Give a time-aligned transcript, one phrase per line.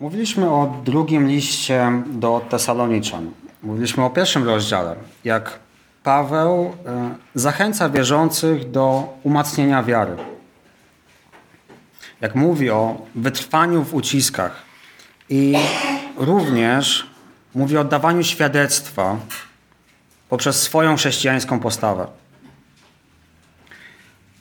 [0.00, 3.30] Mówiliśmy o drugim liście do Tesaloniczan.
[3.62, 5.58] Mówiliśmy o pierwszym rozdziale, jak
[6.02, 10.16] Paweł e, zachęca wierzących do umacnienia wiary.
[12.20, 14.62] Jak mówi o wytrwaniu w uciskach
[15.28, 15.54] i
[16.16, 17.06] również
[17.54, 19.16] mówi o oddawaniu świadectwa
[20.28, 22.06] poprzez swoją chrześcijańską postawę.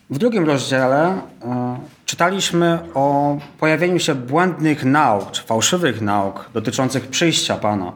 [0.09, 1.77] W drugim rozdziale e,
[2.13, 7.93] czytaliśmy o pojawieniu się błędnych nauk, czy fałszywych nauk dotyczących przyjścia Pana.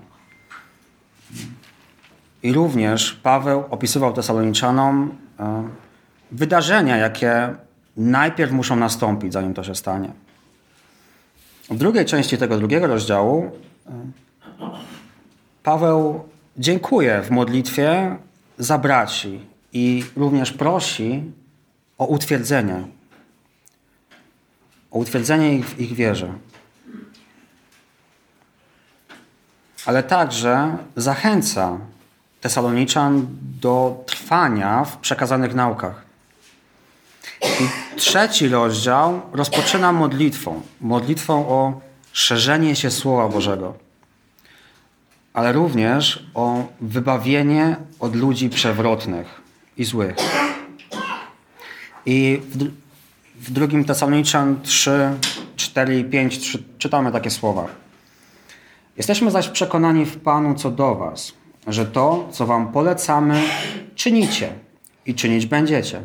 [2.44, 5.70] I również Paweł opisywał Tesaloniczanom e,
[6.31, 7.55] wydarzenia, jakie
[7.98, 10.09] najpierw muszą nastąpić, zanim to się stanie.
[11.70, 13.52] W drugiej części tego drugiego rozdziału
[13.88, 13.91] e,
[15.63, 16.23] Paweł
[16.58, 18.17] dziękuję w modlitwie
[18.58, 19.39] za braci
[19.73, 21.23] i również prosi
[21.97, 22.96] o utwierdzenie.
[24.97, 26.33] O utwierdzenie ich w ich wierze.
[29.85, 31.77] Ale także zachęca
[32.41, 33.27] Tesaloniczan
[33.61, 36.02] do trwania w przekazanych naukach.
[37.41, 40.61] I trzeci rozdział rozpoczyna modlitwą.
[40.81, 43.88] Modlitwą o szerzenie się Słowa Bożego
[45.38, 49.41] ale również o wybawienie od ludzi przewrotnych
[49.77, 50.16] i złych.
[52.05, 52.72] I w,
[53.39, 55.09] w drugim Tesaloniczan 3,
[55.55, 57.67] 4 i 5 3, czytamy takie słowa.
[58.97, 61.33] Jesteśmy zaś przekonani w Panu co do was,
[61.67, 63.44] że to, co wam polecamy,
[63.95, 64.53] czynicie
[65.05, 66.02] i czynić będziecie.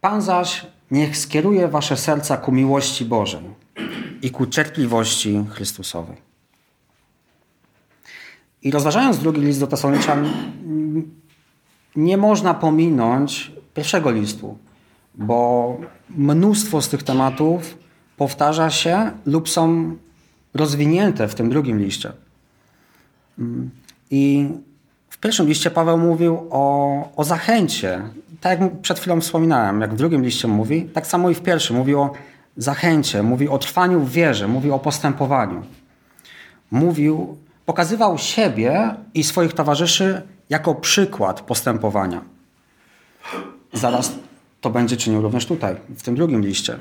[0.00, 3.42] Pan zaś niech skieruje wasze serca ku miłości Bożej
[4.22, 6.16] i ku cierpliwości Chrystusowej.
[8.62, 10.30] I rozważając drugi list do Tesaloniczan,
[11.96, 14.58] nie można pominąć pierwszego listu,
[15.16, 15.76] bo
[16.10, 17.78] mnóstwo z tych tematów
[18.16, 19.96] powtarza się lub są
[20.54, 22.12] rozwinięte w tym drugim liście.
[24.10, 24.48] I
[25.10, 28.02] w pierwszym liście Paweł mówił o, o zachęcie.
[28.40, 31.76] Tak jak przed chwilą wspominałem, jak w drugim liście mówi, tak samo i w pierwszym
[31.76, 32.12] mówi o
[32.56, 35.62] zachęcie, mówi o trwaniu w wierze, mówi o postępowaniu.
[36.70, 37.36] Mówił
[37.66, 42.20] pokazywał siebie i swoich towarzyszy jako przykład postępowania.
[43.72, 44.12] Zaraz
[44.66, 46.78] to będzie czynił również tutaj, w tym drugim liście.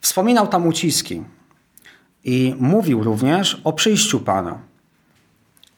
[0.00, 1.22] Wspominał tam uciski
[2.24, 4.58] i mówił również o przyjściu Pana.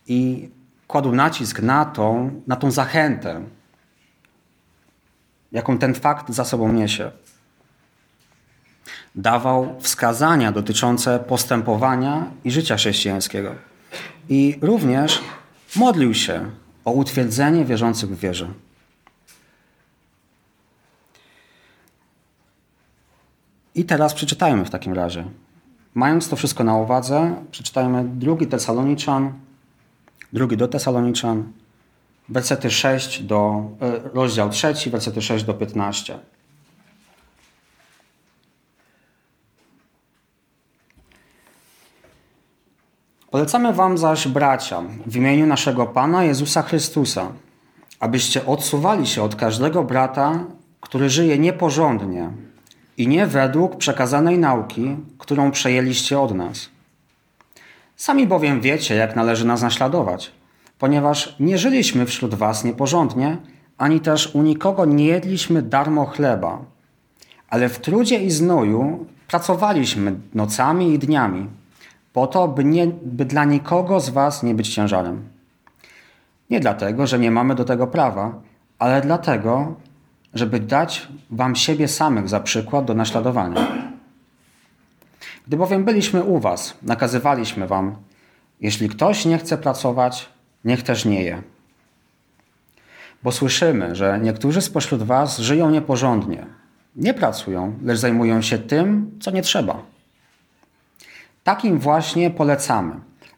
[0.06, 0.48] I
[0.86, 3.42] kładł nacisk na tą, na tą zachętę,
[5.52, 7.10] jaką ten fakt za sobą niesie
[9.14, 13.54] dawał wskazania dotyczące postępowania i życia chrześcijańskiego.
[14.28, 15.20] I również
[15.76, 16.50] modlił się
[16.84, 18.48] o utwierdzenie wierzących w wierze.
[23.74, 25.24] I teraz przeczytajmy w takim razie.
[25.94, 29.32] Mając to wszystko na uwadze, przeczytajmy drugi Tesaloniczan,
[30.32, 31.52] drugi do Tesaloniczan,
[32.28, 36.18] wersety 6 do, e, rozdział 3, wersety 6 do 15.
[43.30, 47.32] Polecamy wam zaś, bracia, w imieniu naszego Pana Jezusa Chrystusa,
[48.00, 50.44] abyście odsuwali się od każdego brata,
[50.80, 52.30] który żyje nieporządnie
[52.96, 56.68] i nie według przekazanej nauki, którą przejęliście od nas.
[57.96, 60.32] Sami bowiem wiecie, jak należy nas naśladować,
[60.78, 63.36] ponieważ nie żyliśmy wśród was nieporządnie,
[63.78, 66.58] ani też u nikogo nie jedliśmy darmo chleba,
[67.50, 71.48] ale w trudzie i znoju pracowaliśmy nocami i dniami
[72.12, 75.22] po to, by, nie, by dla nikogo z Was nie być ciężarem.
[76.50, 78.34] Nie dlatego, że nie mamy do tego prawa,
[78.78, 79.74] ale dlatego,
[80.34, 83.66] żeby dać Wam siebie samych za przykład do naśladowania.
[85.46, 87.96] Gdy bowiem byliśmy u Was, nakazywaliśmy Wam,
[88.60, 90.28] jeśli ktoś nie chce pracować,
[90.64, 91.42] niech też nie je.
[93.22, 96.46] Bo słyszymy, że niektórzy spośród Was żyją nieporządnie.
[96.96, 99.82] Nie pracują, lecz zajmują się tym, co nie trzeba.
[101.44, 102.94] Takim właśnie polecamy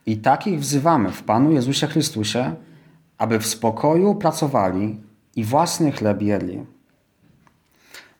[0.06, 2.54] i takich wzywamy w Panu Jezusie Chrystusie,
[3.18, 5.00] aby w spokoju pracowali
[5.36, 6.75] i własny chleb jedli.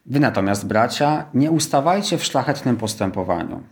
[0.07, 3.63] Wy natomiast, bracia, nie ustawajcie w szlachetnym postępowaniu.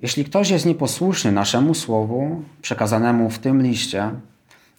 [0.00, 4.10] Jeśli ktoś jest nieposłuszny naszemu słowu, przekazanemu w tym liście,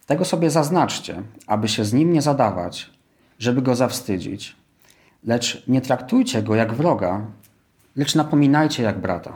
[0.06, 2.90] tego sobie zaznaczcie, aby się z nim nie zadawać,
[3.38, 4.56] żeby go zawstydzić.
[5.24, 7.20] Lecz nie traktujcie go jak wroga,
[7.96, 9.32] lecz napominajcie jak brata.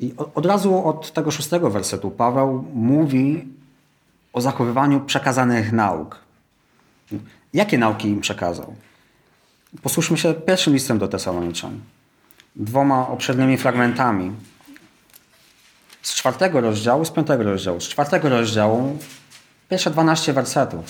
[0.00, 3.48] I od razu od tego szóstego wersetu Paweł mówi
[4.32, 6.18] o zachowywaniu przekazanych nauk.
[7.54, 8.74] Jakie nauki im przekazał?
[9.82, 11.80] Posłuchajmy się pierwszym listem do Tesaloniczan.
[12.56, 14.32] Dwoma obszernymi fragmentami.
[16.02, 17.80] Z czwartego rozdziału, z piątego rozdziału.
[17.80, 18.98] Z czwartego rozdziału
[19.68, 20.84] pierwsze 12 wersetów.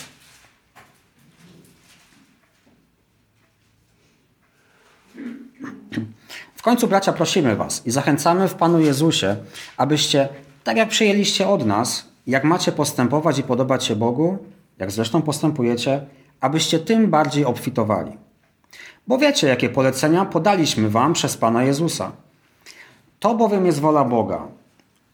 [6.56, 9.36] W końcu, bracia, prosimy Was i zachęcamy w Panu Jezusie,
[9.76, 10.28] abyście,
[10.64, 14.38] tak jak przyjęliście od nas, jak macie postępować i podobać się Bogu,
[14.78, 16.06] jak zresztą postępujecie,
[16.40, 18.12] abyście tym bardziej obfitowali.
[19.06, 22.12] Bo wiecie, jakie polecenia podaliśmy Wam przez Pana Jezusa.
[23.20, 24.48] To bowiem jest wola Boga,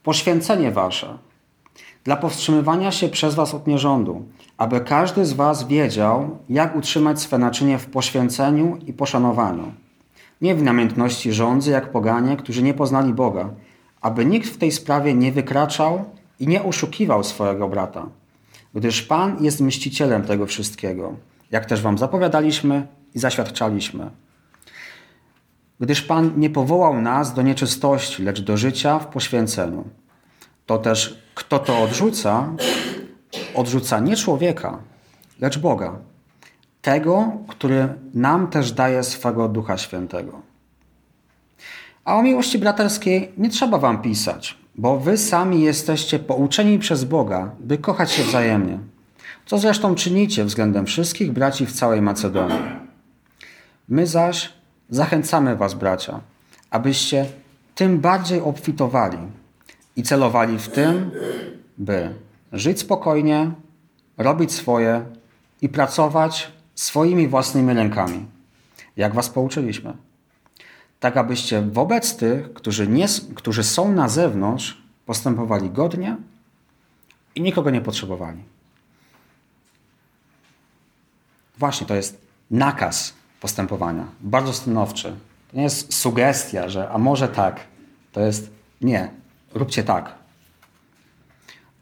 [0.03, 1.17] poświęcenie Wasze,
[2.03, 4.25] dla powstrzymywania się przez Was od nierządu,
[4.57, 9.71] aby każdy z Was wiedział, jak utrzymać swe naczynie w poświęceniu i poszanowaniu
[10.41, 13.49] nie w namiętności rządzy jak poganie, którzy nie poznali Boga,
[14.01, 16.05] aby nikt w tej sprawie nie wykraczał
[16.39, 18.05] i nie oszukiwał swojego brata,
[18.73, 21.13] gdyż Pan jest mścicielem tego wszystkiego,
[21.51, 24.09] jak też wam zapowiadaliśmy i zaświadczaliśmy.
[25.79, 29.83] Gdyż Pan nie powołał nas do nieczystości, lecz do życia w poświęceniu.
[30.65, 32.49] To też kto to odrzuca,
[33.55, 34.77] odrzuca nie człowieka,
[35.39, 35.99] lecz Boga
[36.85, 40.41] tego, który nam też daje swego Ducha Świętego.
[42.03, 47.51] A o miłości braterskiej nie trzeba wam pisać, bo wy sami jesteście pouczeni przez Boga,
[47.59, 48.79] by kochać się wzajemnie.
[49.45, 52.59] Co zresztą czynicie względem wszystkich braci w całej Macedonii.
[53.89, 54.53] My zaś
[54.89, 56.19] zachęcamy was, bracia,
[56.69, 57.25] abyście
[57.75, 59.17] tym bardziej obfitowali
[59.95, 61.11] i celowali w tym,
[61.77, 62.15] by
[62.51, 63.51] żyć spokojnie,
[64.17, 65.05] robić swoje
[65.61, 68.25] i pracować swoimi własnymi rękami,
[68.97, 69.93] jak was pouczyliśmy.
[70.99, 73.05] Tak abyście wobec tych, którzy, nie,
[73.35, 76.17] którzy są na zewnątrz, postępowali godnie
[77.35, 78.43] i nikogo nie potrzebowali.
[81.57, 82.21] Właśnie to jest
[82.51, 85.15] nakaz postępowania, bardzo stanowczy.
[85.51, 87.59] To nie jest sugestia, że a może tak.
[88.11, 88.49] To jest
[88.81, 89.11] nie,
[89.53, 90.15] róbcie tak.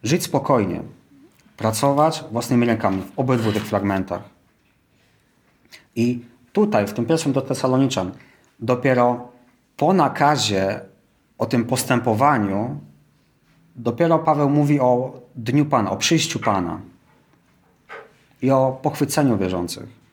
[0.04, 0.82] Żyć spokojnie,
[1.58, 4.22] pracować własnymi rękami w obydwu tych fragmentach.
[5.96, 8.12] I tutaj, w tym pierwszym do Tesaloniczan,
[8.64, 9.32] dopiero
[9.78, 10.80] po nakazie
[11.38, 12.80] o tym postępowaniu,
[13.76, 16.80] dopiero Paweł mówi o dniu Pana, o przyjściu Pana
[18.42, 20.04] i o pochwyceniu wierzących.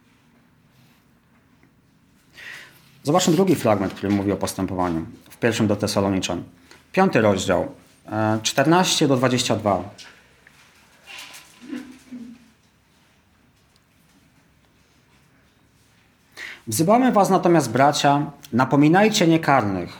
[3.02, 6.42] Zobaczmy drugi fragment, który mówi o postępowaniu w pierwszym do Tesaloniczan.
[6.92, 7.68] Piąty rozdział,
[8.42, 9.82] 14 e, do 22.
[16.66, 19.98] Wzywamy was natomiast, bracia, napominajcie niekarnych,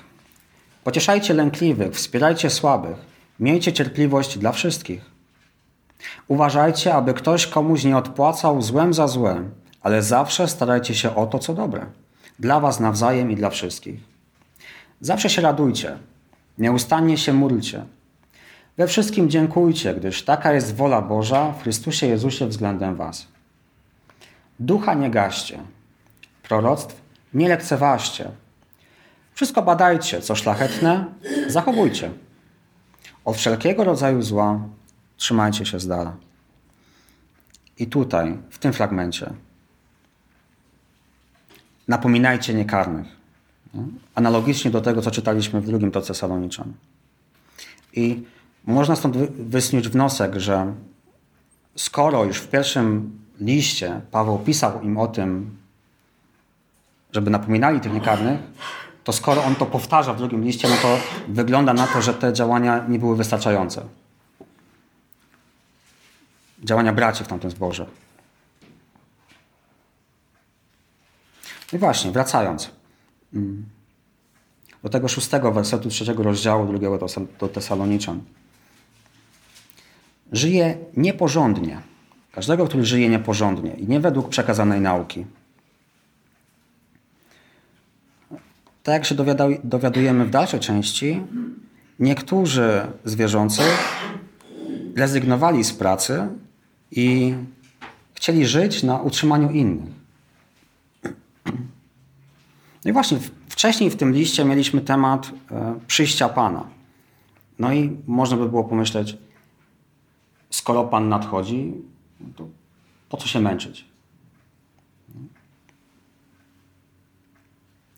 [0.84, 2.96] pocieszajcie lękliwych, wspierajcie słabych,
[3.40, 5.10] miejcie cierpliwość dla wszystkich.
[6.28, 9.42] Uważajcie, aby ktoś komuś nie odpłacał złem za złe,
[9.82, 11.86] ale zawsze starajcie się o to, co dobre,
[12.38, 14.00] dla was nawzajem i dla wszystkich.
[15.00, 15.98] Zawsze się radujcie,
[16.58, 17.84] nieustannie się módlcie.
[18.76, 23.26] We wszystkim dziękujcie, gdyż taka jest wola Boża w Chrystusie Jezusie względem was.
[24.60, 25.58] Ducha nie gaście,
[26.50, 27.02] proroctw
[27.34, 28.30] nie lekceważcie.
[29.34, 31.04] Wszystko badajcie, co szlachetne,
[31.46, 32.10] zachowujcie.
[33.24, 34.60] Od wszelkiego rodzaju zła
[35.16, 36.16] trzymajcie się z dala.
[37.78, 39.32] I tutaj, w tym fragmencie,
[41.88, 43.06] napominajcie niekarnych.
[44.14, 46.72] Analogicznie do tego, co czytaliśmy w drugim Tesaloniczan.
[47.92, 48.24] I
[48.64, 49.16] można stąd
[49.56, 50.74] wysnuć wniosek, że
[51.76, 55.60] skoro już w pierwszym liście Paweł pisał im o tym,
[57.12, 58.40] żeby napominali tych niekarnych,
[59.04, 60.98] to skoro on to powtarza w drugim liście, no to
[61.28, 63.84] wygląda na to, że te działania nie były wystarczające.
[66.64, 67.86] Działania braci w tamtym zborze.
[71.72, 72.70] No i właśnie, wracając
[73.34, 73.66] mm,
[74.82, 76.98] do tego szóstego wersetu trzeciego rozdziału drugiego
[77.40, 78.20] do Tesaloniczan.
[80.32, 81.80] Żyje nieporządnie.
[82.32, 85.26] Każdego, który żyje nieporządnie i nie według przekazanej nauki.
[88.82, 89.14] Tak jak się
[89.64, 91.22] dowiadujemy w dalszej części,
[91.98, 94.00] niektórzy z wierzących
[94.96, 96.28] rezygnowali z pracy
[96.90, 97.34] i
[98.14, 100.00] chcieli żyć na utrzymaniu innych.
[102.84, 103.18] No i właśnie
[103.48, 106.64] wcześniej w tym liście mieliśmy temat e, przyjścia Pana.
[107.58, 109.16] No i można by było pomyśleć,
[110.50, 111.74] skoro Pan nadchodzi,
[112.36, 112.48] to
[113.08, 113.89] po co się męczyć?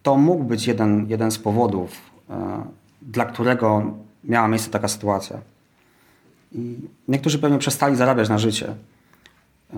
[0.03, 1.91] To mógł być jeden, jeden z powodów,
[2.31, 2.65] e,
[3.03, 3.95] dla którego
[4.25, 5.39] miała miejsce taka sytuacja.
[6.53, 6.77] I
[7.09, 8.75] niektórzy pewnie przestali zarabiać na życie.
[9.75, 9.77] E,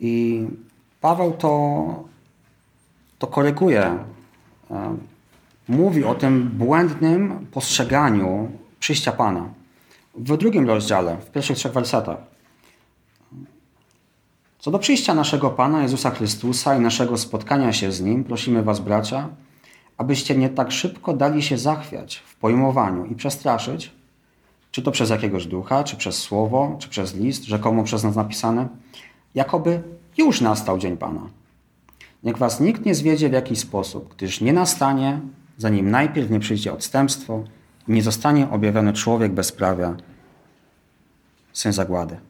[0.00, 0.46] I
[1.00, 2.10] Paweł to
[3.18, 3.98] to koryguje.
[4.70, 4.96] E,
[5.68, 8.50] mówi o tym błędnym postrzeganiu
[8.80, 9.48] przyjścia Pana.
[10.14, 12.18] W drugim rozdziale, w pierwszych trzech wersetach.
[14.60, 18.80] Co do przyjścia naszego Pana Jezusa Chrystusa i naszego spotkania się z Nim, prosimy Was,
[18.80, 19.28] bracia,
[19.96, 23.92] abyście nie tak szybko dali się zachwiać w pojmowaniu i przestraszyć,
[24.70, 28.68] czy to przez jakiegoś ducha, czy przez słowo, czy przez list, rzekomo przez nas napisane,
[29.34, 29.82] jakoby
[30.18, 31.22] już nastał dzień Pana.
[32.22, 35.20] Niech was nikt nie zwiedzie w jakiś sposób, gdyż nie nastanie,
[35.58, 37.44] zanim najpierw nie przyjdzie odstępstwo
[37.88, 39.96] i nie zostanie objawiony człowiek bezprawia,
[41.52, 42.29] syn zagłady.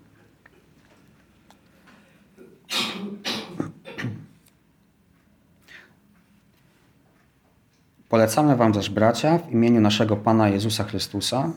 [8.09, 11.53] Polecamy wam też, bracia, w imieniu naszego Pana Jezusa Chrystusa,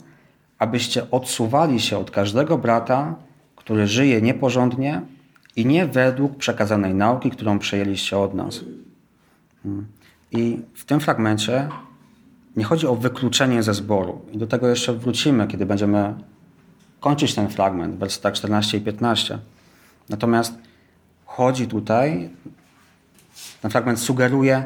[0.60, 3.15] abyście odsuwali się od każdego brata,
[3.55, 5.01] który żyje nieporządnie
[5.55, 8.60] i nie według przekazanej nauki, którą przejęliście od nas.
[9.63, 9.88] Hmm.
[10.32, 11.70] I w tym fragmencie
[12.55, 14.22] nie chodzi o wykluczenie ze zboru.
[14.32, 16.13] I do tego jeszcze wrócimy, kiedy będziemy
[17.00, 19.39] kończyć ten fragment, wersetach 14 i 15.
[20.10, 20.53] Natomiast
[21.35, 22.29] chodzi tutaj,
[23.61, 24.65] ten fragment sugeruje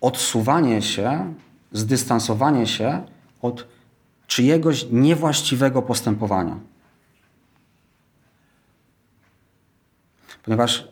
[0.00, 1.34] odsuwanie się,
[1.72, 3.02] zdystansowanie się
[3.42, 3.66] od
[4.26, 6.56] czyjegoś niewłaściwego postępowania.
[10.44, 10.88] Ponieważ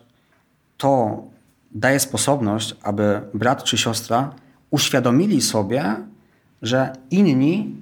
[0.77, 1.23] to
[1.71, 4.33] daje sposobność, aby brat czy siostra
[4.69, 5.95] uświadomili sobie,
[6.61, 7.75] że inni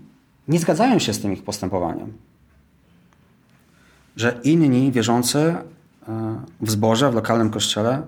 [0.48, 2.14] nie zgadzają się z tym ich postępowaniem.
[4.16, 5.56] Że inni wierzący
[6.62, 8.02] w zborze, w lokalnym kościele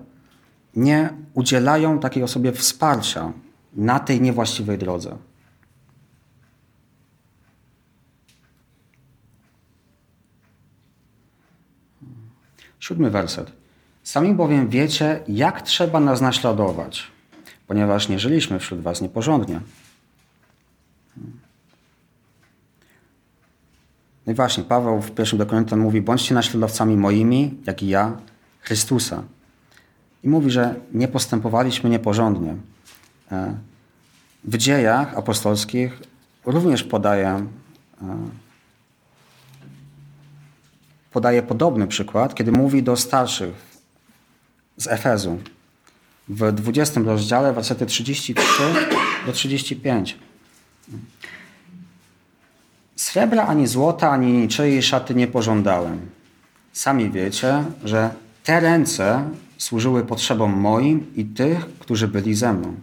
[0.76, 3.32] nie udzielają takiej osobie wsparcia
[3.72, 5.16] na tej niewłaściwej drodze.
[12.80, 13.52] Siódmy werset.
[14.02, 17.06] Sami bowiem wiecie, jak trzeba nas naśladować,
[17.66, 19.60] ponieważ nie żyliśmy wśród was nieporządnie.
[24.28, 28.16] No i właśnie, Paweł w pierwszym Koryntian mówi, bądźcie naśladowcami moimi, jak i ja,
[28.60, 29.22] Chrystusa.
[30.24, 32.56] I mówi, że nie postępowaliśmy nieporządnie.
[33.32, 33.54] E,
[34.44, 36.02] w dziejach apostolskich
[36.46, 37.46] również podaje
[41.12, 43.54] podaje podobny przykład, kiedy mówi do starszych
[44.76, 45.38] z Efezu
[46.28, 48.62] w 20 rozdziale, wersety 33
[49.26, 50.18] do 35.
[52.98, 56.00] Srebra ani złota, ani niczyjej szaty nie pożądałem.
[56.72, 58.10] Sami wiecie, że
[58.44, 59.24] te ręce
[59.58, 62.74] służyły potrzebom moim i tych, którzy byli ze mną.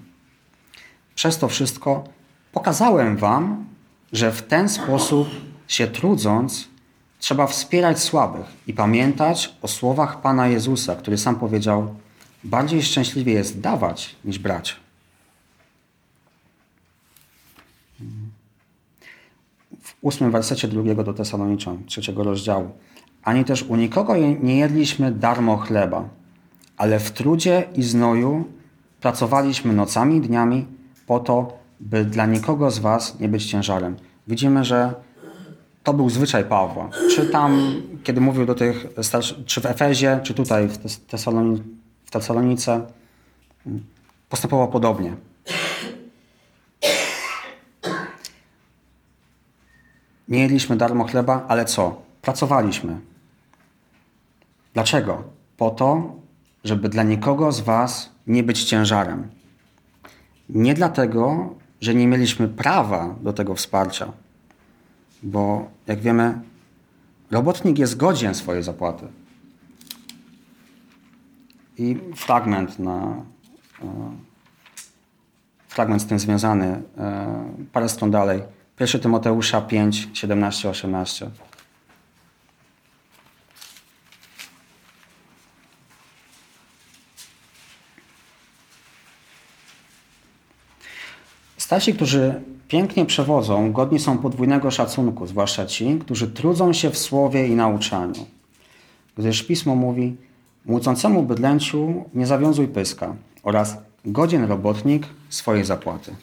[1.16, 2.04] Przez to wszystko
[2.52, 3.66] pokazałem wam,
[4.14, 5.28] że w ten sposób
[5.68, 6.68] się trudząc,
[7.20, 11.96] Trzeba wspierać słabych i pamiętać o słowach Pana Jezusa, który sam powiedział:
[12.44, 14.85] Bardziej szczęśliwie jest dawać niż brać.
[20.06, 22.70] W ósmym wersecie drugiego do Tesaloniczan, trzeciego rozdziału.
[23.24, 26.10] Ani też u nikogo nie jedliśmy darmo chleba,
[26.78, 28.46] ale w trudzie i znoju
[29.02, 30.66] pracowaliśmy nocami i dniami
[31.08, 33.96] po to, by dla nikogo z was nie być ciężarem.
[34.28, 34.94] Widzimy, że
[35.84, 36.90] to był zwyczaj Pawła.
[37.16, 38.86] Czy tam, kiedy mówił do tych,
[39.46, 41.64] czy w Efezie, czy tutaj w, Tesaloni,
[42.06, 42.82] w Tesalonice,
[44.30, 45.16] postępował podobnie.
[50.28, 52.02] Nie jedliśmy darmo chleba, ale co?
[52.22, 53.00] Pracowaliśmy.
[54.74, 55.24] Dlaczego?
[55.58, 56.16] Po to,
[56.64, 59.28] żeby dla nikogo z Was nie być ciężarem.
[60.50, 64.12] Nie dlatego, że nie mieliśmy prawa do tego wsparcia
[65.26, 66.42] bo jak wiemy,
[67.32, 69.08] robotnik jest godzien swojej zapłaty.
[71.78, 73.16] I fragment na
[73.82, 74.12] e,
[75.68, 78.42] fragment z tym związany, e, parę stron dalej.
[78.80, 81.30] 1 Tymoteusza 5, 17, 18.
[91.58, 97.48] Starsi, którzy pięknie przewodzą, godni są podwójnego szacunku, zwłaszcza ci, którzy trudzą się w słowie
[97.48, 98.26] i nauczaniu.
[99.18, 100.16] Gdyż Pismo mówi,
[100.66, 106.16] młócącemu bydlęciu nie zawiązuj pyska oraz godzien robotnik swojej zapłaty.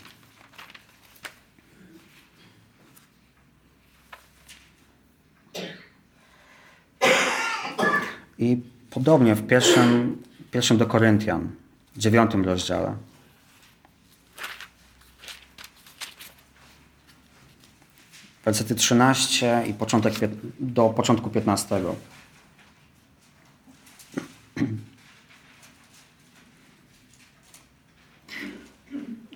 [8.42, 11.50] I podobnie w pierwszym, pierwszym do Koryntian,
[11.96, 12.94] dziewiątym rozdziale.
[18.44, 20.14] Wersety 13 i początek,
[20.60, 21.80] do początku 15.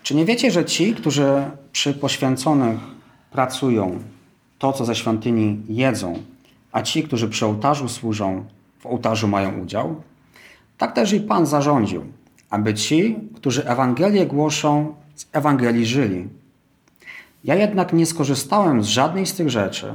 [0.03, 2.79] Czy nie wiecie, że ci, którzy przy poświęconych
[3.31, 4.03] pracują,
[4.59, 6.23] to co ze świątyni jedzą,
[6.73, 8.47] a ci, którzy przy ołtarzu służą,
[8.89, 10.03] ołtarzu mają udział?
[10.79, 12.05] Tak też i Pan zarządził,
[12.51, 16.29] aby ci, którzy Ewangelię głoszą, z Ewangelii żyli.
[17.45, 19.95] Ja jednak nie skorzystałem z żadnej z tych rzeczy.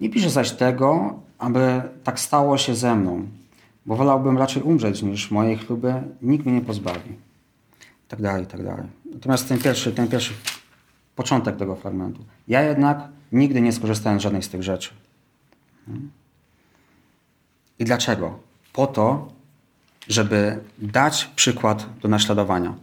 [0.00, 3.26] Nie piszę zaś tego, aby tak stało się ze mną,
[3.86, 7.12] bo wolałbym raczej umrzeć, niż mojej chluby nikt mnie nie pozbawi.
[8.08, 8.86] Tak dalej, tak dalej.
[9.14, 10.32] Natomiast ten pierwszy, ten pierwszy
[11.16, 12.24] początek tego fragmentu.
[12.48, 14.90] Ja jednak nigdy nie skorzystałem z żadnej z tych rzeczy.
[17.82, 18.38] I dlaczego?
[18.72, 19.28] Po to,
[20.08, 22.74] żeby dać przykład do naśladowania.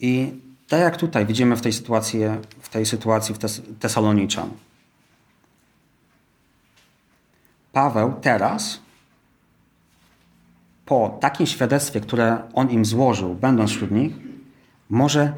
[0.00, 0.32] I
[0.68, 2.20] tak jak tutaj widzimy w tej sytuacji,
[2.60, 4.50] w tej sytuacji w Tes Tesaloniczan.
[7.72, 8.80] Paweł teraz,
[10.86, 14.12] po takim świadectwie, które on im złożył, będąc wśród nich,
[14.90, 15.32] może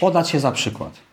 [0.00, 1.09] podać się za przykład.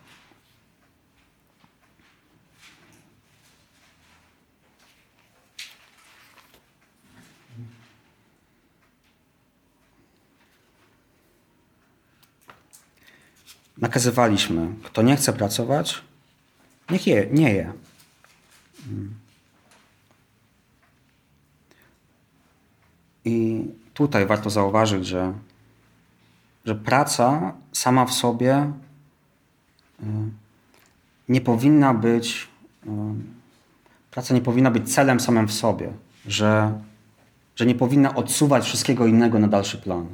[13.78, 16.02] Nakazywaliśmy, kto nie chce pracować,
[16.90, 17.74] niech je, nie je.
[23.26, 25.34] I tutaj warto zauważyć, że,
[26.66, 28.72] że praca sama w sobie
[30.04, 30.06] y,
[31.30, 32.48] nie powinna być,
[32.86, 32.90] y,
[34.12, 35.94] praca nie powinna być celem samym w sobie,
[36.28, 36.80] że,
[37.56, 40.08] że nie powinna odsuwać wszystkiego innego na dalszy plan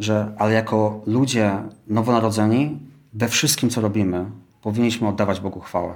[0.00, 2.78] że ale jako ludzie nowonarodzeni
[3.12, 4.24] we wszystkim, co robimy,
[4.62, 5.94] powinniśmy oddawać Bogu chwałę.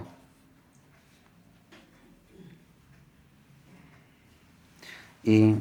[5.25, 5.55] I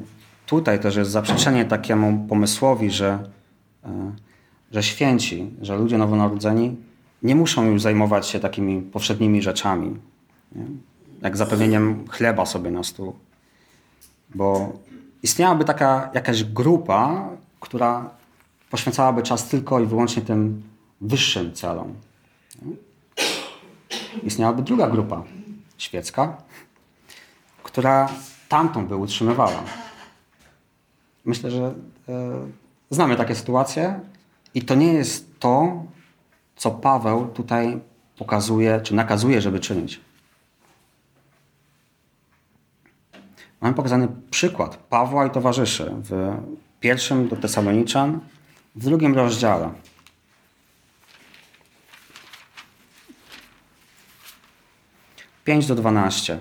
[0.46, 3.20] tutaj też jest zaprzeczenie takiemu pomysłowi, że,
[3.86, 4.12] e,
[4.72, 6.76] że święci, że ludzie nowonarodzeni
[7.24, 9.98] nie muszą już zajmować się takimi powszednimi rzeczami,
[10.56, 10.66] nie?
[11.22, 13.16] jak zapewnieniem chleba sobie na stół.
[14.36, 14.74] Bo
[15.24, 18.17] istniałaby taka jakaś grupa, która
[18.70, 20.64] poświęcałaby czas tylko i wyłącznie tym
[21.02, 21.94] wyższym celom.
[24.24, 25.24] Istniałaby druga grupa
[25.78, 26.38] świecka,
[27.64, 28.10] która
[28.50, 29.64] tamtą by utrzymywała.
[31.26, 31.74] Myślę, że
[32.10, 32.48] e,
[32.90, 34.00] znamy takie sytuacje
[34.54, 35.84] i to nie jest to,
[36.56, 37.80] co Paweł tutaj
[38.18, 40.02] pokazuje, czy nakazuje, żeby czynić.
[43.62, 46.38] Mamy pokazany przykład Pawła i towarzyszy w
[46.80, 48.20] pierwszym do Tesaloniczan,
[48.78, 49.70] w drugim rozdziale.
[55.46, 56.40] Pięć do dwanaście.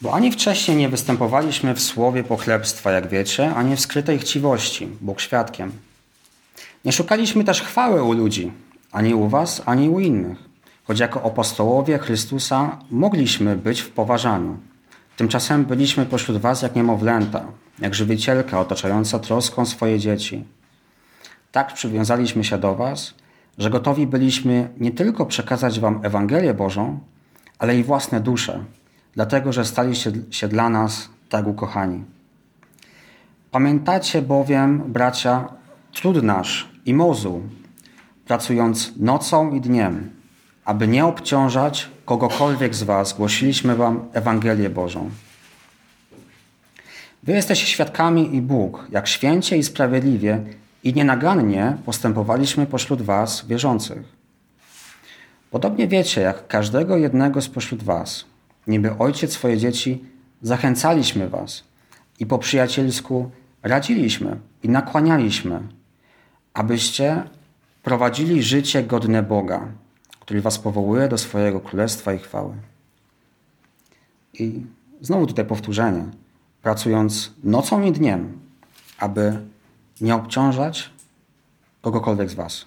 [0.00, 5.20] Bo ani wcześniej nie występowaliśmy w słowie pochlebstwa, jak wiecie, ani w skrytej chciwości, Bóg
[5.20, 5.72] świadkiem.
[6.84, 8.52] Nie szukaliśmy też chwały u ludzi,
[8.92, 10.47] ani u was, ani u innych
[10.88, 14.56] choć jako apostołowie Chrystusa mogliśmy być w poważaniu.
[15.16, 17.44] Tymczasem byliśmy pośród was jak niemowlęta,
[17.78, 20.44] jak żywicielka otaczająca troską swoje dzieci.
[21.52, 23.14] Tak przywiązaliśmy się do was,
[23.58, 26.98] że gotowi byliśmy nie tylko przekazać wam Ewangelię Bożą,
[27.58, 28.64] ale i własne dusze,
[29.14, 32.04] dlatego że staliście się dla nas tak ukochani.
[33.50, 35.48] Pamiętacie bowiem, bracia,
[35.92, 37.42] trud nasz i mozu,
[38.26, 40.17] pracując nocą i dniem,
[40.68, 45.10] aby nie obciążać kogokolwiek z Was, głosiliśmy Wam Ewangelię Bożą.
[47.22, 50.40] Wy jesteście świadkami i Bóg, jak święcie i sprawiedliwie
[50.84, 54.02] i nienagannie postępowaliśmy pośród Was, wierzących.
[55.50, 58.24] Podobnie wiecie, jak każdego jednego spośród Was,
[58.66, 60.04] niby ojciec swoje dzieci,
[60.42, 61.64] zachęcaliśmy Was
[62.18, 63.30] i po przyjacielsku
[63.62, 65.60] radziliśmy i nakłanialiśmy,
[66.54, 67.22] abyście
[67.82, 69.68] prowadzili życie godne Boga
[70.28, 72.54] który was powołuje do swojego królestwa i chwały.
[74.32, 74.66] I
[75.00, 76.04] znowu tutaj powtórzenie,
[76.62, 78.40] pracując nocą i dniem,
[78.98, 79.46] aby
[80.00, 80.90] nie obciążać
[81.82, 82.66] kogokolwiek z was.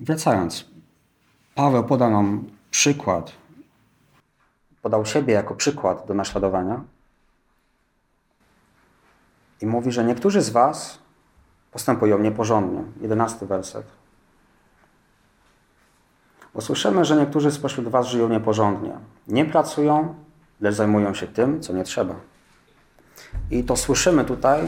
[0.00, 0.64] Wracając,
[1.54, 3.32] Paweł podał nam przykład,
[4.82, 6.84] podał siebie jako przykład do naśladowania
[9.60, 11.07] i mówi, że niektórzy z was
[11.72, 12.82] postępują nieporządnie.
[13.00, 13.86] Jedenasty werset.
[16.54, 18.92] Bo słyszymy, że niektórzy spośród was żyją nieporządnie.
[19.28, 20.14] Nie pracują,
[20.60, 22.14] lecz zajmują się tym, co nie trzeba.
[23.50, 24.60] I to słyszymy tutaj,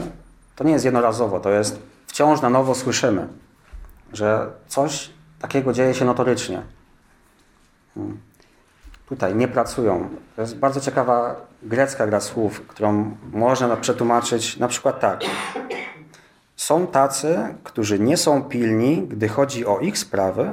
[0.55, 3.27] to nie jest jednorazowo, to jest wciąż na nowo słyszymy,
[4.13, 5.09] że coś
[5.39, 6.61] takiego dzieje się notorycznie.
[7.95, 8.19] Hmm.
[9.09, 10.09] Tutaj nie pracują.
[10.35, 15.21] To jest bardzo ciekawa grecka gra słów, którą można przetłumaczyć na przykład tak.
[16.61, 20.51] Są tacy, którzy nie są pilni, gdy chodzi o ich sprawy,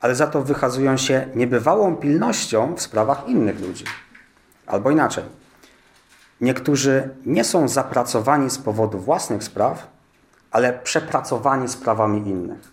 [0.00, 3.84] ale za to wykazują się niebywałą pilnością w sprawach innych ludzi.
[4.66, 5.24] Albo inaczej.
[6.40, 9.86] Niektórzy nie są zapracowani z powodu własnych spraw,
[10.50, 12.72] ale przepracowani sprawami innych.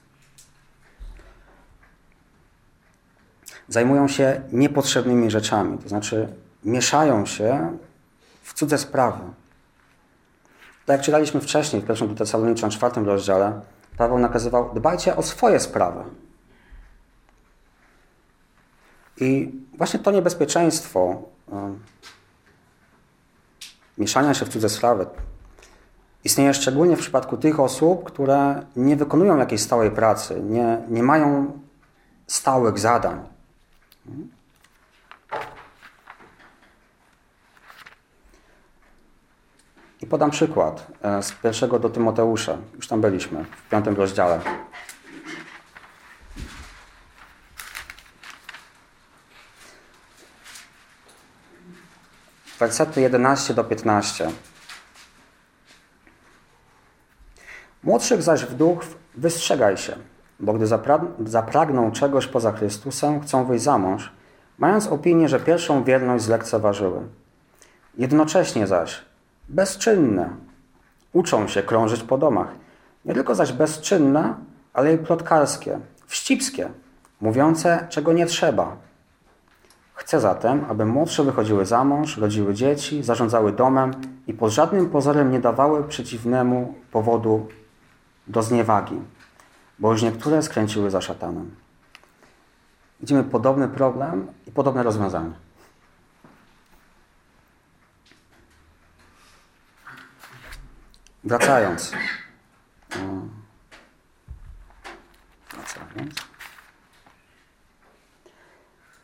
[3.68, 7.78] Zajmują się niepotrzebnymi rzeczami, to znaczy mieszają się
[8.44, 9.43] w cudze sprawy.
[10.86, 13.62] Tak jak czytaliśmy wcześniej w pierwszym Tesaloniczan, czwartym rozdziale,
[13.98, 16.04] Paweł nakazywał, dbajcie o swoje sprawy.
[19.18, 21.22] I właśnie to niebezpieczeństwo
[23.98, 25.06] mieszania się w cudze sprawy
[26.24, 31.60] istnieje szczególnie w przypadku tych osób, które nie wykonują jakiejś stałej pracy, nie, nie mają
[32.28, 33.20] stałych zadań.
[40.04, 42.58] I podam przykład e, z pierwszego do Tymoteusza.
[42.76, 44.40] Już tam byliśmy, w piątym rozdziale.
[52.60, 54.32] Wersety 11 do 15.
[57.84, 59.96] Młodszych zaś wdów wystrzegaj się,
[60.40, 60.66] bo gdy
[61.26, 64.12] zapragną czegoś poza Chrystusem, chcą wyjść za mąż,
[64.58, 67.02] mając opinię, że pierwszą wierność zlekceważyły.
[67.98, 69.13] Jednocześnie zaś
[69.50, 70.30] bezczynne
[71.14, 72.48] uczą się krążyć po domach.
[73.06, 74.36] Nie tylko zaś bezczynne,
[74.74, 76.70] ale i plotkarskie, wścibskie,
[77.22, 78.78] mówiące, czego nie trzeba.
[79.94, 83.94] Chcę zatem, aby młodsze wychodziły za mąż, rodziły dzieci, zarządzały domem
[84.28, 87.48] i pod żadnym pozorem nie dawały przeciwnemu powodu
[88.28, 89.02] do zniewagi,
[89.80, 91.56] bo już niektóre skręciły za szatanem.
[93.00, 95.34] Widzimy podobny problem i podobne rozwiązanie.
[101.24, 101.92] Wracając.
[105.52, 106.16] Wracając.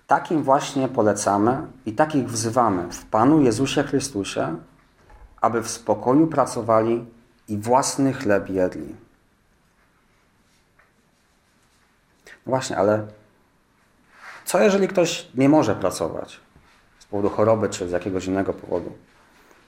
[0.07, 4.57] Takim właśnie polecamy i takich wzywamy w Panu Jezusie Chrystusie,
[5.41, 7.05] aby w spokoju pracowali
[7.47, 8.95] i własny chleb jedli.
[12.25, 13.07] No właśnie, ale
[14.45, 16.39] co jeżeli ktoś nie może pracować
[16.99, 18.91] z powodu choroby czy z jakiegoś innego powodu?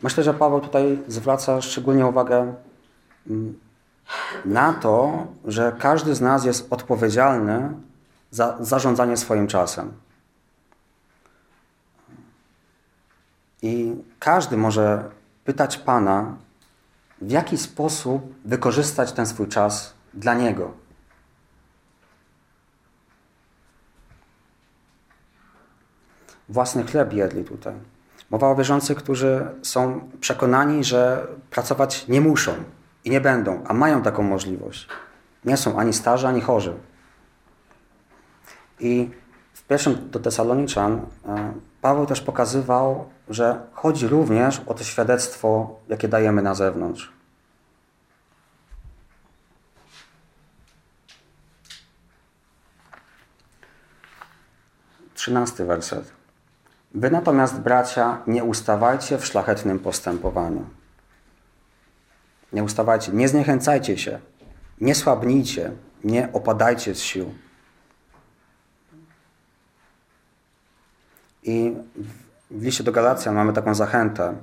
[0.04, 2.54] Myślę, że Paweł tutaj zwraca szczególnie uwagę
[3.28, 3.60] mm,
[4.46, 7.74] na to, że każdy z nas jest odpowiedzialny
[8.32, 9.94] za zarządzanie swoim czasem.
[13.62, 15.10] I każdy może
[15.44, 16.36] pytać Pana,
[17.22, 20.72] w jaki sposób wykorzystać ten swój czas dla Niego.
[26.50, 27.91] Własny chleb jedli tutaj.
[28.32, 32.54] Mowa o wierzących, którzy są przekonani, że pracować nie muszą
[33.06, 34.88] i nie będą, a mają taką możliwość.
[35.46, 36.74] Nie są ani starzy, ani chorzy.
[38.80, 39.10] I
[39.54, 46.08] w pierwszym do Tesaloniczan e, Paweł też pokazywał, że chodzi również o to świadectwo, jakie
[46.08, 47.12] dajemy na zewnątrz.
[55.14, 56.21] Trzynasty werset.
[56.96, 60.66] Wy natomiast, bracia, nie ustawajcie w szlachetnym postępowaniu.
[62.54, 64.20] Nie ustawajcie, nie zniechęcajcie się,
[64.82, 65.72] nie słabnijcie,
[66.04, 67.34] nie opadajcie z sił.
[71.44, 71.76] I
[72.52, 74.34] w liście do Galacjan mamy taką zachętę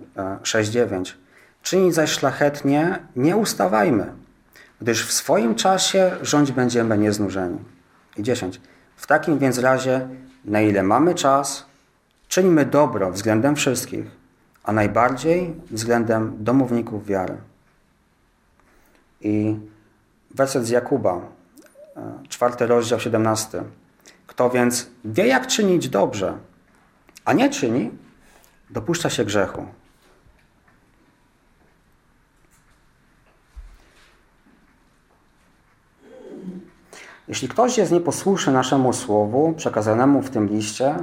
[0.42, 1.12] 6:9.
[1.12, 1.28] E,
[1.62, 4.12] Czynić zaś szlachetnie, nie ustawajmy,
[4.80, 7.58] gdyż w swoim czasie rządź będziemy nieznużeni.
[8.16, 8.60] I 10.
[8.96, 10.08] W takim więc razie,
[10.44, 11.66] na ile mamy czas,
[12.28, 14.06] czyńmy dobro względem wszystkich,
[14.64, 17.36] a najbardziej względem domowników wiary.
[19.20, 19.56] I
[20.30, 21.20] werset z Jakuba,
[21.96, 23.62] e, czwarty rozdział, 17.
[24.26, 26.38] Kto więc wie, jak czynić dobrze,
[27.24, 27.90] a nie czyni,
[28.70, 29.66] dopuszcza się grzechu.
[37.28, 40.94] Jeśli ktoś jest nieposłuszny naszemu słowu przekazanemu w tym liście,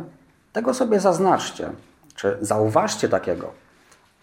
[0.55, 1.71] tego sobie zaznaczcie,
[2.15, 3.51] czy zauważcie takiego,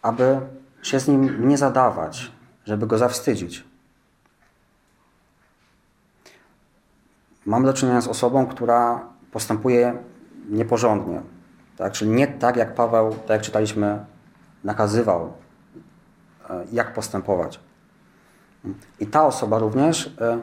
[0.02, 0.40] aby
[0.82, 2.32] się z nim nie zadawać,
[2.64, 3.64] żeby go zawstydzić.
[7.46, 9.00] Mamy do czynienia z osobą, która
[9.32, 9.98] postępuje
[10.48, 11.22] nieporządnie,
[11.76, 11.92] tak?
[11.92, 14.04] Czyli nie tak, jak Paweł, tak jak czytaliśmy,
[14.64, 15.32] nakazywał,
[16.50, 17.60] e, jak postępować.
[19.00, 20.38] I ta osoba również e,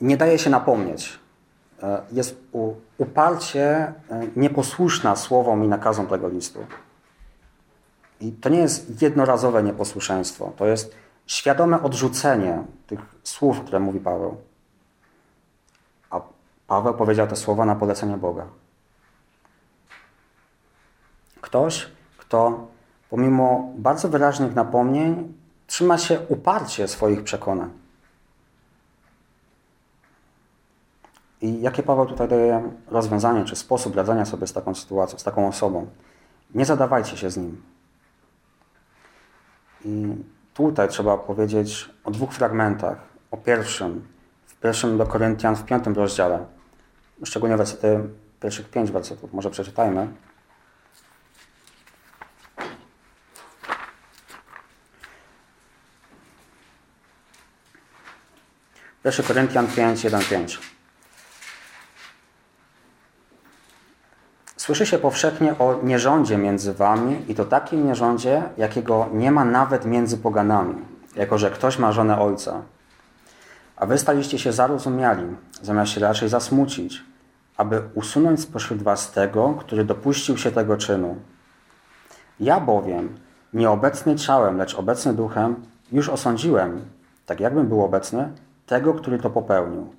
[0.00, 1.23] nie daje się napomnieć.
[1.84, 2.36] E, jest
[2.98, 3.94] uparcie e,
[4.36, 6.66] nieposłuszna słowom i nakazom tego listu.
[8.20, 10.94] I to nie jest jednorazowe nieposłuszeństwo, to jest
[11.26, 14.36] świadome odrzucenie tych słów, które mówi Paweł.
[16.10, 16.20] A
[16.66, 18.46] Paweł powiedział te słowa na polecenie Boga.
[21.40, 22.66] Ktoś, kto
[23.10, 25.34] pomimo bardzo wyraźnych napomnień
[25.66, 27.83] trzyma się uparcie swoich przekonań.
[31.44, 35.48] I jakie Paweł tutaj daje rozwiązanie, czy sposób radzenia sobie z taką sytuacją, z taką
[35.48, 35.86] osobą?
[36.54, 37.62] Nie zadawajcie się z nim.
[39.84, 40.14] I
[40.54, 42.98] tutaj trzeba powiedzieć o dwóch fragmentach.
[43.30, 44.06] O pierwszym,
[44.46, 46.46] w pierwszym do Koryntian w piątym rozdziale,
[47.24, 48.00] szczególnie wersety,
[48.40, 50.08] pierwszych pięć wersetów, może przeczytajmy.
[59.04, 60.73] 1 Koryntian 5, 1, 5.
[64.64, 69.84] Słyszy się powszechnie o nierządzie między wami i to takim nierządzie, jakiego nie ma nawet
[69.84, 70.74] między poganami,
[71.16, 72.62] jako że ktoś ma żonę ojca.
[73.76, 75.26] A wy staliście się zarozumiali,
[75.62, 77.02] zamiast się raczej zasmucić,
[77.56, 81.16] aby usunąć spośród was tego, który dopuścił się tego czynu.
[82.40, 83.18] Ja bowiem,
[83.52, 85.56] nieobecny ciałem, lecz obecny duchem,
[85.92, 86.80] już osądziłem,
[87.26, 88.28] tak jakbym był obecny,
[88.66, 89.94] tego, który to popełnił.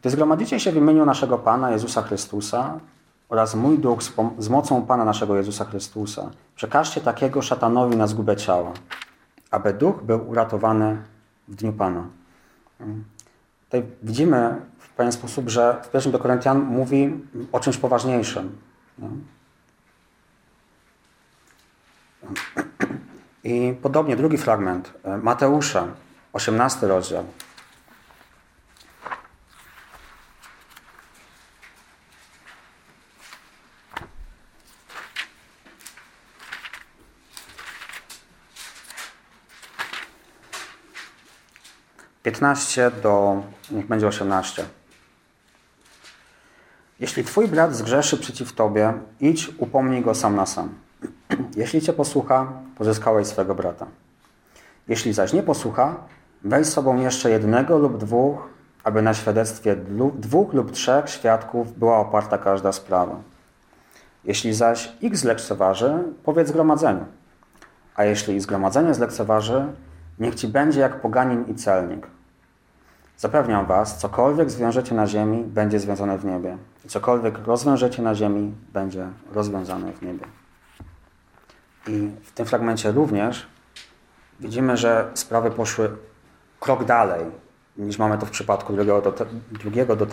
[0.00, 2.80] Gdy zgromadzicie się w imieniu naszego Pana Jezusa Chrystusa
[3.28, 4.02] oraz mój duch
[4.38, 8.72] z, mocą Pana naszego Jezusa Chrystusa, przekażcie takiego szatanowi na zgubę ciała,
[9.50, 11.02] aby duch był uratowany
[11.48, 12.04] w dniu Pana.
[13.64, 17.20] Tutaj widzimy w pewien sposób, że w pierwszym do Koryntian mówi
[17.52, 18.58] o czymś poważniejszym.
[23.44, 25.86] I podobnie drugi fragment Mateusza,
[26.32, 27.24] 18 rozdział.
[42.28, 44.64] Piętnaście do, niech będzie osiemnaście.
[47.00, 50.74] Jeśli twój brat zgrzeszy przeciw tobie, idź, upomnij go sam na sam.
[51.56, 53.86] Jeśli cię posłucha, pozyskałeś swego brata.
[54.88, 55.96] Jeśli zaś nie posłucha,
[56.44, 58.48] weź z sobą jeszcze jednego lub dwóch,
[58.84, 59.76] aby na świadectwie
[60.14, 63.16] dwóch lub trzech świadków była oparta każda sprawa.
[64.24, 67.04] Jeśli zaś ich zlekceważy, powiedz zgromadzeniu.
[67.94, 69.66] A jeśli zgromadzenie zlekceważy,
[70.18, 72.17] niech ci będzie jak poganin i celnik.
[73.18, 76.58] Zapewniam was, cokolwiek zwiążecie na ziemi, będzie związane w niebie.
[76.88, 80.26] Cokolwiek rozwiążecie na ziemi, będzie rozwiązane w niebie.
[81.86, 83.46] I w tym fragmencie również
[84.40, 85.96] widzimy, że sprawy poszły
[86.60, 87.24] krok dalej
[87.76, 89.14] niż mamy to w przypadku drugiego do,
[89.50, 90.06] drugiego do.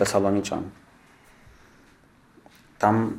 [2.78, 3.18] Tam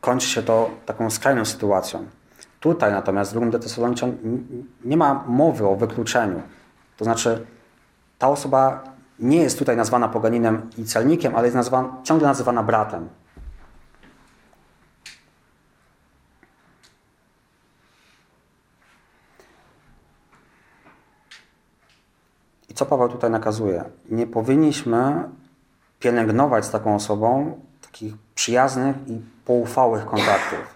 [0.00, 2.06] kończy się to taką skrajną sytuacją.
[2.60, 4.16] Tutaj natomiast w drugim do Tesaloniczan
[4.84, 6.42] nie ma mowy o wykluczeniu.
[6.96, 7.46] To znaczy
[8.18, 8.91] ta osoba
[9.22, 13.08] nie jest tutaj nazwana poganinem i celnikiem, ale jest nazwana, ciągle nazywana bratem.
[22.68, 23.84] I co Paweł tutaj nakazuje?
[24.10, 25.28] Nie powinniśmy
[26.00, 30.74] pielęgnować z taką osobą takich przyjaznych i poufałych kontaktów.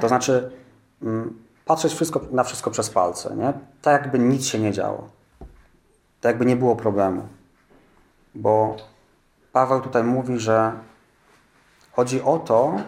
[0.00, 0.50] To znaczy
[1.02, 3.52] mm, patrzeć wszystko, na wszystko przez palce, nie?
[3.82, 5.15] tak jakby nic się nie działo.
[6.20, 7.28] Tak jakby nie było problemu.
[8.34, 8.76] Bo
[9.52, 10.72] Paweł tutaj mówi, że
[11.92, 12.80] chodzi o to,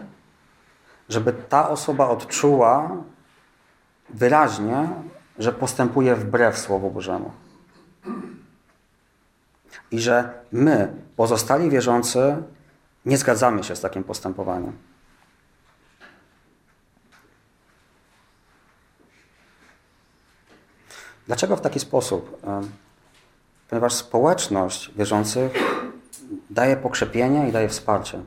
[1.09, 2.91] żeby ta osoba odczuła
[4.09, 4.89] wyraźnie,
[5.39, 7.31] że postępuje wbrew Słowu Bożemu.
[9.91, 12.43] I że my, pozostali wierzący,
[13.05, 14.77] nie zgadzamy się z takim postępowaniem.
[21.27, 22.41] Dlaczego w taki sposób?
[23.69, 25.53] Ponieważ społeczność wierzących
[26.49, 28.21] daje pokrzepienie i daje wsparcie.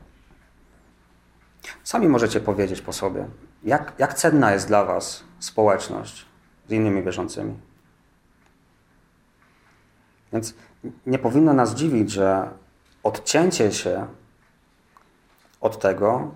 [1.85, 3.27] Sami możecie powiedzieć po sobie,
[3.65, 6.27] jak, jak cenna jest dla Was społeczność
[6.69, 7.55] z innymi wierzącymi.
[10.33, 10.55] Więc
[11.07, 12.51] nie powinno nas dziwić, że
[13.03, 14.07] odcięcie się
[15.61, 16.35] od tego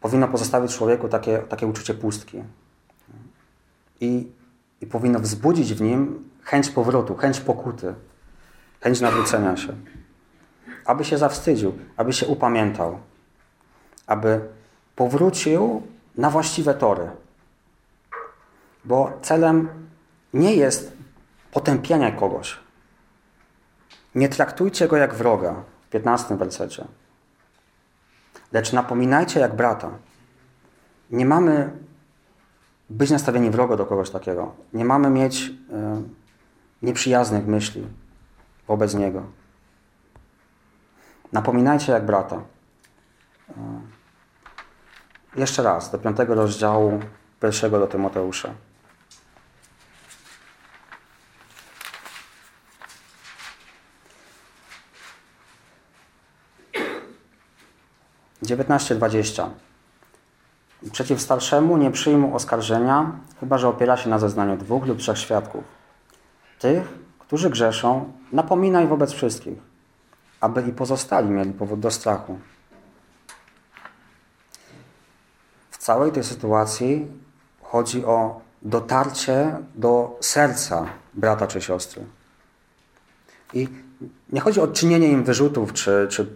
[0.00, 2.42] powinno pozostawić człowieku takie, takie uczucie pustki.
[4.00, 4.28] I,
[4.80, 7.94] I powinno wzbudzić w nim chęć powrotu, chęć pokuty,
[8.80, 9.74] chęć nawrócenia się.
[10.84, 12.98] Aby się zawstydził, aby się upamiętał,
[14.06, 14.40] aby
[14.96, 15.82] powrócił
[16.16, 17.10] na właściwe tory.
[18.84, 19.68] Bo celem
[20.34, 20.92] nie jest
[21.52, 22.58] potępianie kogoś.
[24.14, 25.54] Nie traktujcie go jak wroga
[25.86, 26.84] w 15 wersecie.
[28.52, 29.90] Lecz napominajcie jak brata.
[31.10, 31.70] Nie mamy
[32.90, 34.54] być nastawieni wrogo do kogoś takiego.
[34.72, 35.52] Nie mamy mieć y,
[36.82, 37.86] nieprzyjaznych myśli
[38.68, 39.22] wobec niego.
[41.32, 42.36] Napominajcie jak brata.
[42.36, 43.52] Y,
[45.36, 47.00] jeszcze raz, do piątego rozdziału
[47.40, 48.54] pierwszego do Tymoteusza.
[58.42, 59.48] 19:20.
[60.92, 65.79] Przeciw starszemu nie przyjmą oskarżenia, chyba że opiera się na zeznaniu dwóch lub trzech świadków.
[66.60, 69.58] Tych, którzy grzeszą, napominaj wobec wszystkich,
[70.40, 72.38] aby i pozostali mieli powód do strachu.
[75.70, 77.06] W całej tej sytuacji
[77.62, 82.02] chodzi o dotarcie do serca brata czy siostry.
[83.54, 83.68] I
[84.32, 86.26] nie chodzi o czynienie im wyrzutów czy, czy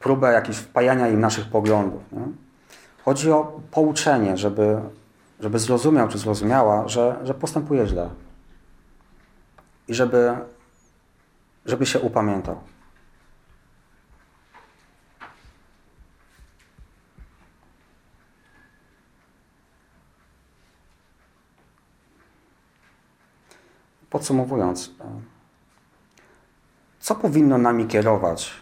[0.00, 2.02] próbę jakiegoś wpajania im naszych poglądów.
[2.12, 2.22] Nie?
[3.04, 4.80] Chodzi o pouczenie, żeby,
[5.40, 8.10] żeby zrozumiał czy zrozumiała, że, że postępuje źle.
[9.90, 10.36] I żeby,
[11.66, 12.60] żeby się upamiętał.
[24.10, 24.90] Podsumowując,
[27.00, 28.52] co powinno nami kierować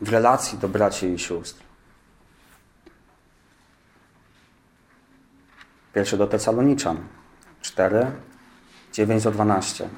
[0.00, 1.62] w relacji do braci i sióstr.
[5.94, 7.08] Pierwszy do Tesaloniczan
[7.60, 8.12] 4,
[8.92, 9.88] 9 do 12.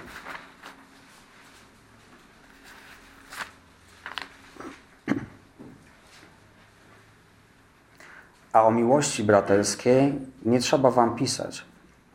[8.52, 11.64] A o miłości braterskiej nie trzeba wam pisać,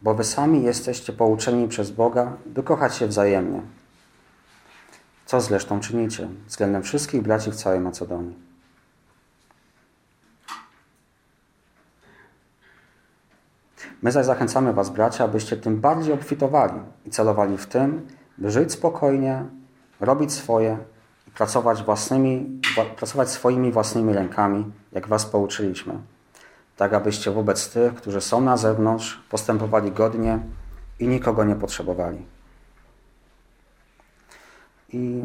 [0.01, 3.61] bo wy sami jesteście pouczeni przez Boga, by kochać się wzajemnie.
[5.25, 8.47] Co zresztą czynicie względem wszystkich braci w całej Macedonii.
[14.01, 18.71] My zaś zachęcamy Was, bracia, abyście tym bardziej obfitowali i celowali w tym, by żyć
[18.71, 19.45] spokojnie,
[19.99, 20.77] robić swoje
[21.27, 22.61] i pracować, własnymi,
[22.97, 25.99] pracować swoimi własnymi rękami, jak Was pouczyliśmy.
[26.77, 30.39] Tak, abyście wobec tych, którzy są na zewnątrz, postępowali godnie
[30.99, 32.25] i nikogo nie potrzebowali.
[34.93, 35.23] I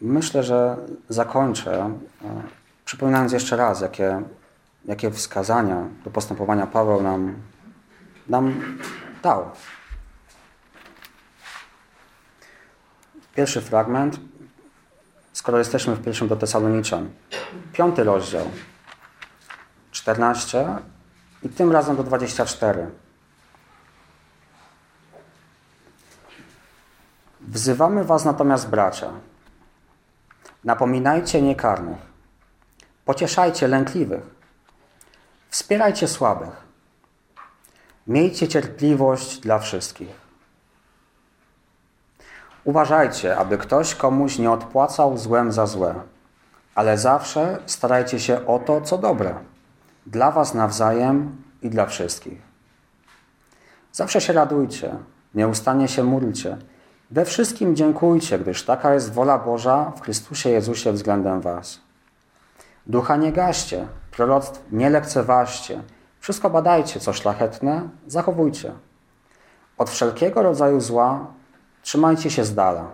[0.00, 0.76] myślę, że
[1.08, 1.72] zakończę,
[2.24, 2.42] e,
[2.84, 4.22] przypominając jeszcze raz, jakie,
[4.84, 7.36] jakie wskazania do postępowania Paweł nam,
[8.28, 8.76] nam
[9.22, 9.50] dał.
[13.34, 14.20] Pierwszy fragment,
[15.32, 17.10] skoro jesteśmy w pierwszym do Tesaloniczan.
[17.72, 18.46] Piąty rozdział,
[20.02, 20.78] 14
[21.42, 22.90] i tym razem do 24.
[27.40, 29.10] Wzywamy was natomiast, bracia,
[30.64, 31.98] napominajcie niekarnych,
[33.04, 34.22] pocieszajcie lękliwych,
[35.50, 36.62] wspierajcie słabych,
[38.06, 40.22] miejcie cierpliwość dla wszystkich.
[42.64, 45.94] Uważajcie, aby ktoś komuś nie odpłacał złem za złe,
[46.74, 49.51] ale zawsze starajcie się o to, co dobre,
[50.06, 52.42] dla was nawzajem i dla wszystkich.
[53.92, 54.96] Zawsze się radujcie,
[55.34, 56.56] nieustannie się módlcie,
[57.10, 61.80] we wszystkim dziękujcie, gdyż taka jest wola Boża w Chrystusie Jezusie względem Was.
[62.86, 65.82] Ducha nie gaście, proroctw nie lekceważcie,
[66.20, 68.72] wszystko badajcie, co szlachetne, zachowujcie.
[69.78, 71.26] Od wszelkiego rodzaju zła
[71.82, 72.90] trzymajcie się z dala.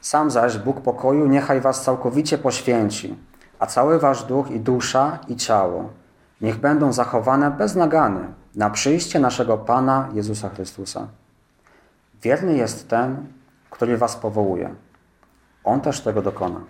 [0.00, 3.16] Sam zaś Bóg pokoju niechaj was całkowicie poświęci,
[3.58, 5.90] a cały wasz duch i dusza i ciało
[6.40, 11.08] niech będą zachowane bez nagany na przyjście naszego Pana Jezusa Chrystusa.
[12.22, 13.26] Wierny jest ten,
[13.70, 14.74] który was powołuje.
[15.64, 16.60] On też tego dokona.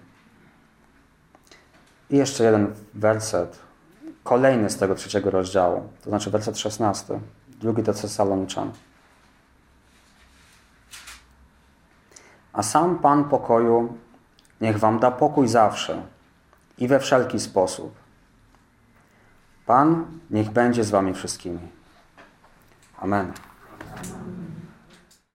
[2.11, 3.59] I jeszcze jeden werset,
[4.25, 7.21] kolejny z tego trzeciego rozdziału, to znaczy werset 16,
[7.61, 8.71] drugi do Tesaloniczan.
[12.53, 13.95] A sam Pan pokoju
[14.61, 16.03] niech wam da pokój zawsze
[16.79, 17.95] i we wszelki sposób.
[19.67, 21.59] Pan niech będzie z Wami wszystkimi.
[22.99, 23.33] Amen.